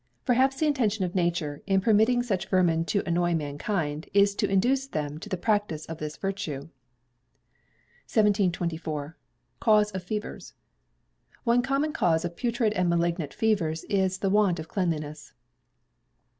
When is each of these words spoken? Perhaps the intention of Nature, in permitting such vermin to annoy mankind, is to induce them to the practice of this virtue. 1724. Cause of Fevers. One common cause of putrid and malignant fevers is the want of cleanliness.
Perhaps 0.25 0.59
the 0.59 0.65
intention 0.65 1.05
of 1.05 1.13
Nature, 1.13 1.61
in 1.67 1.79
permitting 1.79 2.23
such 2.23 2.47
vermin 2.47 2.85
to 2.85 3.07
annoy 3.07 3.35
mankind, 3.35 4.09
is 4.15 4.33
to 4.33 4.49
induce 4.49 4.87
them 4.87 5.19
to 5.19 5.29
the 5.29 5.37
practice 5.37 5.85
of 5.85 5.99
this 5.99 6.17
virtue. 6.17 6.69
1724. 8.09 9.15
Cause 9.59 9.91
of 9.91 10.01
Fevers. 10.01 10.55
One 11.43 11.61
common 11.61 11.91
cause 11.93 12.25
of 12.25 12.35
putrid 12.35 12.73
and 12.73 12.89
malignant 12.89 13.31
fevers 13.31 13.83
is 13.83 14.17
the 14.17 14.31
want 14.31 14.57
of 14.59 14.67
cleanliness. 14.67 15.33